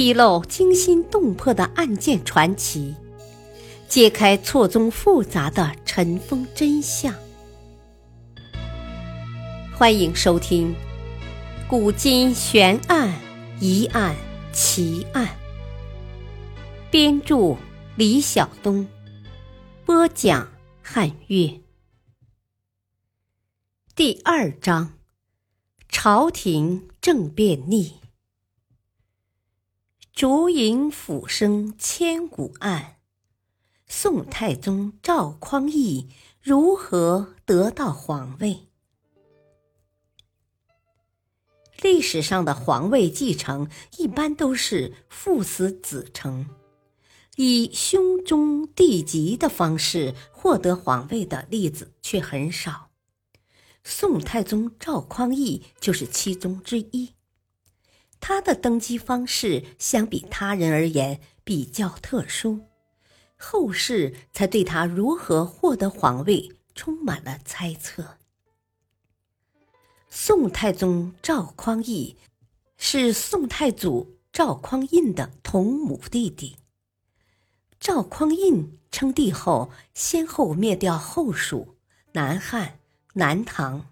[0.00, 2.94] 披露惊心动魄的案件传奇，
[3.86, 7.14] 揭开错综复杂的尘封真相。
[9.76, 10.74] 欢迎收听
[11.68, 13.14] 《古今悬案、
[13.60, 14.16] 疑案、
[14.54, 15.26] 奇案》，
[16.90, 17.58] 编著
[17.94, 18.88] 李晓东，
[19.84, 20.48] 播讲
[20.80, 21.60] 汉月。
[23.94, 24.94] 第二章：
[25.90, 28.00] 朝廷政变逆。
[30.20, 32.96] 烛影斧声千古案，
[33.86, 36.10] 宋太宗赵匡胤
[36.42, 38.68] 如何得到皇位？
[41.80, 46.50] 历史上的皇位继承一般都是父死子承，
[47.36, 52.90] 以兄终弟及的方式获得皇位的例子却很少。
[53.82, 57.14] 宋太宗赵匡胤就是其中之一。
[58.20, 62.60] 他的登基方式相比他人而言比较特殊，
[63.36, 68.18] 后世才对他如何获得皇位充满了猜测。
[70.08, 72.16] 宋太宗赵匡胤
[72.76, 76.56] 是宋太祖赵匡胤的同母弟弟。
[77.78, 81.76] 赵匡胤称帝后，先后灭掉后蜀、
[82.12, 82.80] 南汉、
[83.14, 83.86] 南唐，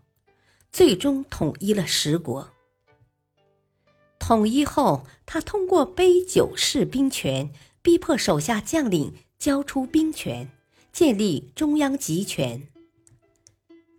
[0.70, 2.50] 最终统一了十国。
[4.28, 10.50] 统一后，他通过杯酒释兵权，逼迫手下将领交出兵权，
[10.92, 12.68] 建立中央集权。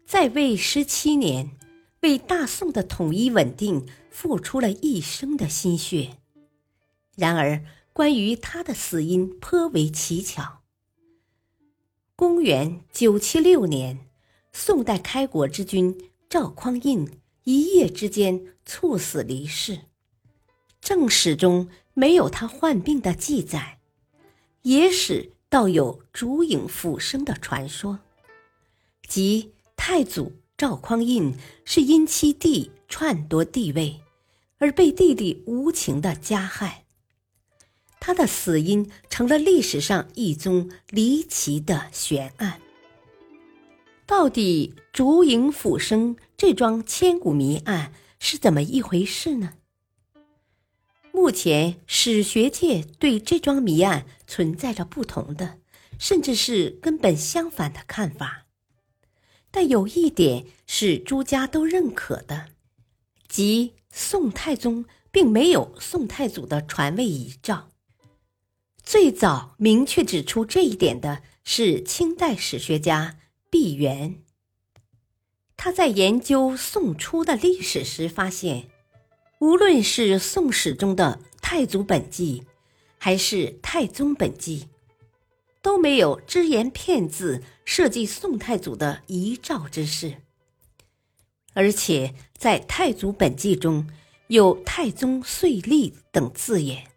[0.05, 1.57] 在位十七年，
[2.01, 6.17] 为大宋的统一稳定付出了一生的心血。
[7.15, 10.61] 然而，关于他的死因颇为蹊跷。
[12.15, 14.07] 公元九七六年，
[14.53, 19.88] 宋代开国之君赵匡胤一夜之间猝死离世。
[20.81, 23.79] 正史中没有他患病的记载，
[24.63, 27.99] 野史倒有烛影斧声的传说，
[29.07, 34.01] 即太祖赵匡胤是因其弟篡夺帝位，
[34.57, 36.85] 而被弟弟无情的加害。
[37.99, 42.61] 他的死因成了历史上一宗离奇的悬案。
[44.07, 49.53] 到底烛影斧声这桩千古谜案是怎么一回事呢？
[51.19, 55.59] 目前史学界对这桩谜案存在着不同的，
[55.99, 58.45] 甚至是根本相反的看法。
[59.51, 62.45] 但有一点是诸家都认可的，
[63.27, 67.69] 即宋太宗并没有宋太祖的传位遗诏。
[68.81, 73.19] 最早明确指出这一点的是清代史学家
[73.51, 74.19] 毕沅。
[75.57, 78.69] 他在研究宋初的历史时发现。
[79.39, 82.41] 无论是《宋史》中的《太祖本纪》，
[82.97, 84.59] 还是《太宗本纪》，
[85.61, 90.15] 都没有只言片字设计宋太祖的遗诏之事。
[91.53, 93.89] 而且在《太祖本纪》中
[94.27, 96.87] 有“太宗岁历”等字眼，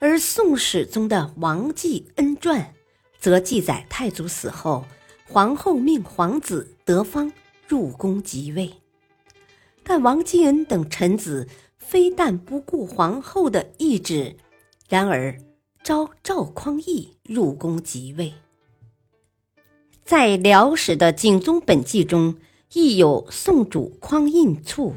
[0.00, 2.60] 而《宋史》中的《王继恩传》
[3.20, 4.84] 则记载太祖死后，
[5.28, 7.32] 皇后命皇子德方
[7.68, 8.74] 入宫即位。
[9.88, 14.36] 但王继恩等臣子非但不顾皇后的懿旨，
[14.86, 15.40] 然而
[15.82, 18.34] 召赵匡胤入宫即位。
[20.04, 22.36] 在辽史的《景宗本纪》中，
[22.74, 24.94] 亦有宋主匡胤卒，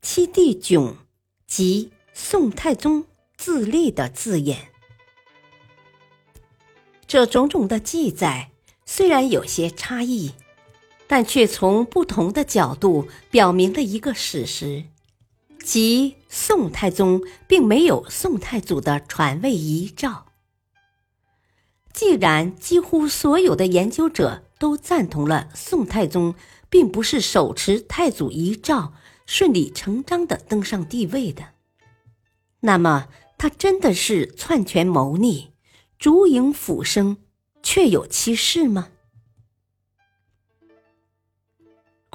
[0.00, 0.96] 其弟囧
[1.46, 3.04] 及宋太宗
[3.36, 4.68] 自立的字眼。
[7.06, 8.52] 这种种的记载
[8.86, 10.32] 虽然有些差异。
[11.10, 14.84] 但却从不同的角度表明了一个事实，
[15.60, 20.26] 即宋太宗并没有宋太祖的传位遗诏。
[21.92, 26.36] 既然几乎所有的研究者都赞同了宋太宗
[26.68, 28.92] 并不是手持太祖遗诏
[29.26, 31.46] 顺理成章的登上帝位的，
[32.60, 35.50] 那么他真的是篡权谋逆、
[35.98, 37.16] 烛影斧声，
[37.64, 38.90] 确有其事吗？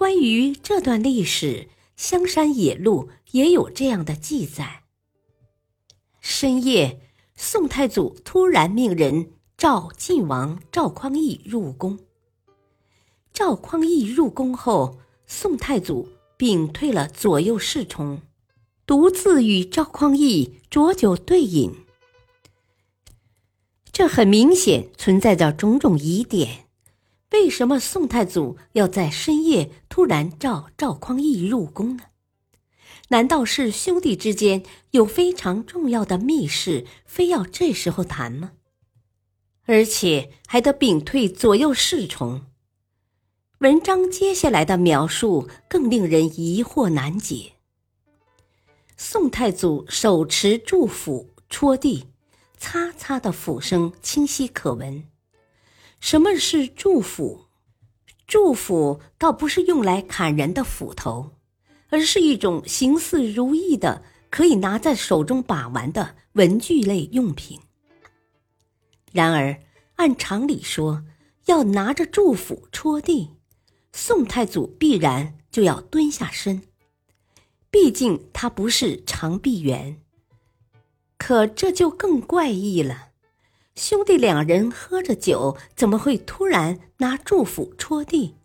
[0.05, 1.47] 关于这段历史，
[1.95, 4.83] 《香山野录》也有这样的记载：
[6.21, 7.01] 深夜，
[7.35, 11.97] 宋太祖突然命人召晋王赵匡胤入宫。
[13.33, 18.21] 赵匡胤入宫后，宋太祖屏退了左右侍从，
[18.85, 21.73] 独自与赵匡胤酌酒对饮。
[23.91, 26.64] 这很明显存在着种种疑点。
[27.31, 32.03] 为什么宋太祖要在深夜突然召赵匡胤入宫呢？
[33.09, 38.53] 难道是兄弟之间有非常重要的密事，非要这时候谈吗？
[39.65, 42.45] 而且还得屏退左右侍从。
[43.59, 47.53] 文章接下来的描述更令人疑惑难解。
[48.97, 52.05] 宋太祖手持祝斧戳地，
[52.57, 55.03] 擦擦的斧声清晰可闻。
[55.99, 57.45] 什么是祝斧？
[58.27, 61.31] 祝斧倒不是用来砍人的斧头，
[61.89, 67.59] 而是一种形似如意的、可以拿在手中把玩的文具类用品。
[69.11, 69.59] 然而，
[69.95, 71.05] 按常理说，
[71.45, 73.29] 要拿着祝福戳地，
[73.93, 76.63] 宋太祖必然就要蹲下身，
[77.69, 80.01] 毕竟他不是长臂猿。
[81.17, 83.04] 可这就更怪异了。
[83.75, 88.35] 兄弟两人喝着酒，怎么会突然拿祝福戳地，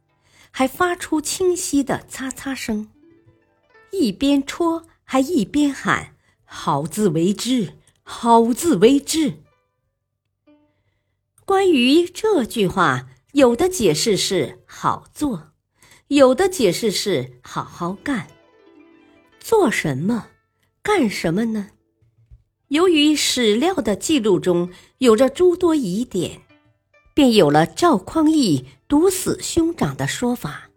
[0.51, 2.91] 还发出清晰的擦擦声？
[3.93, 9.45] 一边戳还一边喊“好自为之，好自为之”。
[11.47, 15.53] 关于这句话，有的解释是“好做”，
[16.09, 18.27] 有的解释是“好好干”。
[19.39, 20.27] 做什么？
[20.83, 21.71] 干什么呢？
[22.71, 26.43] 由于史料的记录中有着诸多疑点，
[27.13, 30.71] 便有了赵匡胤毒死兄长的说法。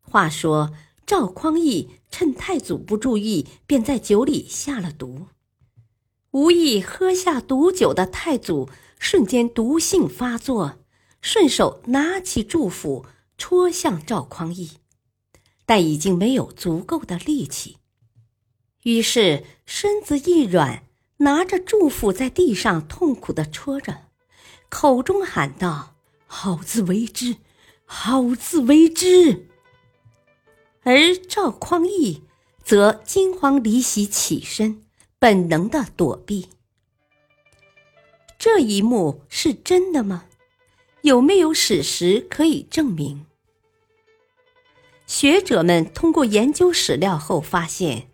[0.00, 0.72] 话说
[1.04, 5.26] 赵匡胤趁太祖不注意，便在酒里下了毒，
[6.30, 10.78] 无意喝下毒酒的太祖瞬间毒性发作，
[11.20, 13.04] 顺手拿起祝福
[13.36, 14.70] 戳向赵匡胤，
[15.66, 17.76] 但已经没有足够的力气。
[18.86, 20.84] 于是身子一软，
[21.16, 24.02] 拿着祝福在地上痛苦的戳着，
[24.68, 25.96] 口中喊道
[26.28, 27.38] ：“好自为之，
[27.84, 29.48] 好自为之。”
[30.86, 32.22] 而赵匡胤
[32.62, 34.84] 则惊慌离席起身，
[35.18, 36.50] 本能的躲避。
[38.38, 40.26] 这一幕是真的吗？
[41.02, 43.26] 有没有史实可以证明？
[45.08, 48.10] 学者们通过研究史料后发现。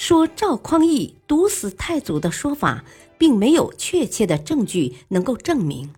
[0.00, 2.86] 说赵匡胤毒死太祖的说法，
[3.18, 5.92] 并没有确切的证据能够证明，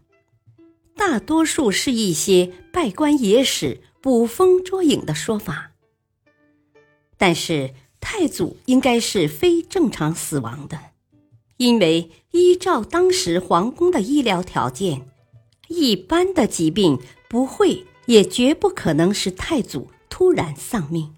[0.97, 5.71] 大多数是一些拜官野史、捕风捉影的说法。
[7.17, 10.81] 但是太祖应该是非正常死亡的，
[11.59, 15.09] 因为依照当时皇宫的医疗条件，
[15.69, 16.99] 一般的疾病
[17.31, 21.15] 不会也绝不可能使太祖突然丧命。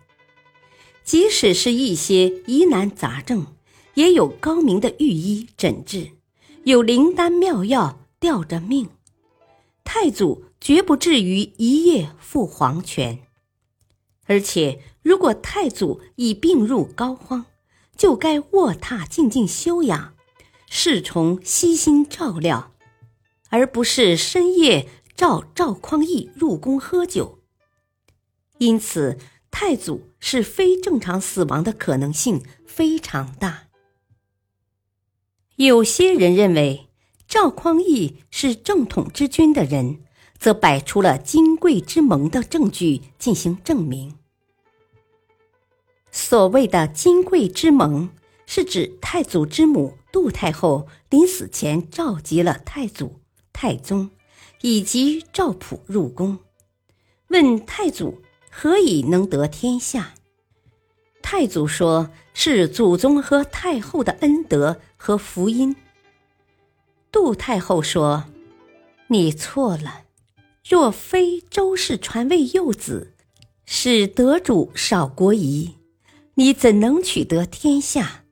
[1.04, 3.46] 即使是一些疑难杂症，
[3.92, 6.12] 也有高明的御医诊治，
[6.64, 8.88] 有灵丹妙药吊着命，
[9.84, 13.18] 太祖绝不至于一夜赴黄泉。
[14.24, 17.44] 而且，如果太祖已病入膏肓，
[17.94, 20.14] 就该卧榻静静休养，
[20.70, 22.72] 侍从悉心照料，
[23.50, 27.40] 而不是深夜召赵匡胤入宫喝酒。
[28.56, 29.18] 因此。
[29.56, 33.68] 太祖是非正常死亡的可能性非常大。
[35.54, 36.88] 有些人认为
[37.28, 40.00] 赵匡胤是正统之君的人，
[40.38, 44.16] 则摆出了金贵之盟的证据进行证明。
[46.10, 48.10] 所谓的金贵之盟，
[48.46, 53.20] 是指太祖之母杜太后临死前召集了太祖、
[53.52, 54.10] 太宗
[54.62, 56.40] 以及赵普入宫，
[57.28, 58.20] 问太祖。
[58.56, 60.14] 何以能得天下？
[61.20, 65.74] 太祖说是祖宗和太后的恩德和福音。
[67.10, 68.26] 杜太后说
[69.10, 70.04] ：“你错了，
[70.66, 73.14] 若非周氏传位幼子，
[73.66, 75.74] 使得主少国疑，
[76.34, 78.22] 你怎能取得天下？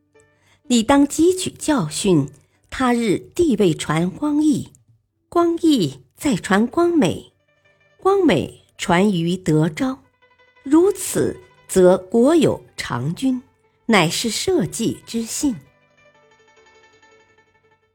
[0.69, 2.31] 你当汲取教训，
[2.71, 4.69] 他日帝位传光义，
[5.29, 7.33] 光义再传光美，
[8.00, 9.99] 光美传于德昭。”
[10.62, 13.42] 如此，则国有长君，
[13.87, 15.57] 乃是社稷之幸。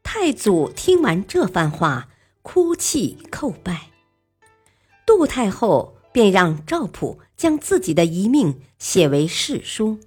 [0.03, 2.09] 太祖听完这番话，
[2.41, 3.91] 哭泣叩拜。
[5.05, 10.00] 杜太后便让赵普将自己的遗命写为誓书，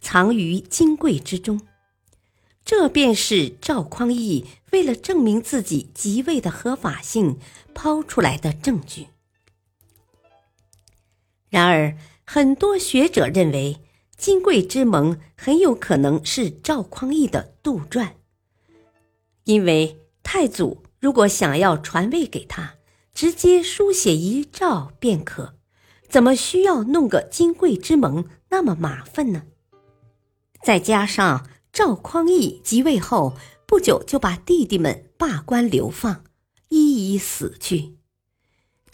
[0.00, 1.60] 藏于金柜之中。
[2.64, 7.38] 这便是赵匡胤为了证明自己即位的合法性
[7.74, 9.08] 抛出来的证据。
[11.54, 13.78] 然而，很多学者认为，
[14.16, 18.14] 金匮之盟很有可能是赵匡胤的杜撰。
[19.44, 22.74] 因为太祖如果想要传位给他，
[23.14, 25.54] 直接书写遗诏便可，
[26.08, 29.44] 怎么需要弄个金匮之盟那么麻烦呢？
[30.60, 36.24] 再加上赵匡胤即位后不久就把弟弟们罢官流放，
[36.68, 37.94] 一一死去，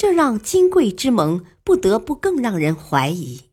[0.00, 3.50] 这让金贵之盟不得不更让人怀疑。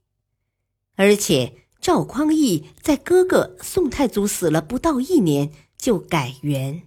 [0.95, 6.83] 而且赵匡胤在哥哥宋太祖死了不到一年就改元，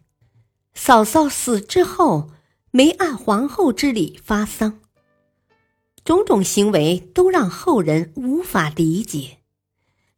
[0.72, 2.30] 嫂嫂死之后
[2.70, 4.80] 没按皇后之礼发丧。
[6.04, 9.40] 种种行为都让后人无法理解，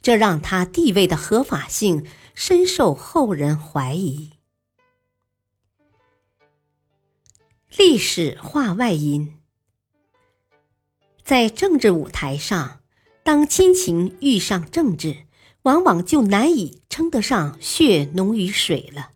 [0.01, 4.32] 这让他地位的合法性深受后人怀疑。
[7.79, 9.39] 历史话外音：
[11.25, 12.81] 在政治舞台上，
[13.23, 15.25] 当亲情遇上政治，
[15.63, 19.13] 往往就难以称得上血浓于水了。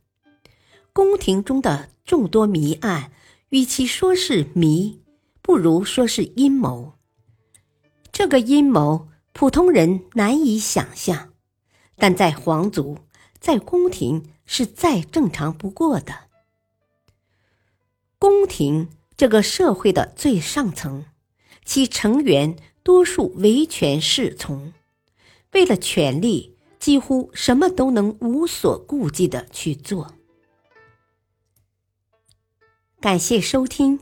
[0.94, 3.12] 宫廷中的众多谜案，
[3.50, 5.02] 与其说是谜，
[5.42, 6.94] 不如说是阴谋。
[8.10, 11.34] 这个阴谋，普通人难以想象，
[11.96, 13.00] 但在皇族、
[13.38, 16.25] 在宫廷是再正常不过的。
[18.18, 21.04] 宫廷这个社会的最上层，
[21.64, 24.72] 其成员多数唯权是从，
[25.52, 30.14] 为了权力，几乎什么都能无所顾忌的去做。
[33.00, 34.00] 感谢收听。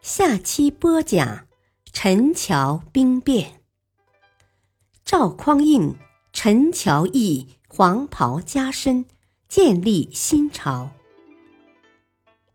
[0.00, 1.48] 下期播讲
[1.92, 3.60] 陈桥兵变。
[5.04, 5.96] 赵匡胤、
[6.32, 9.06] 陈桥义黄袍加身，
[9.48, 10.95] 建立新朝。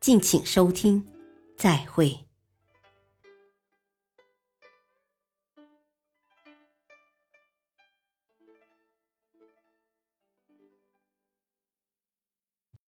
[0.01, 1.05] 敬请收听，
[1.55, 2.30] 再会。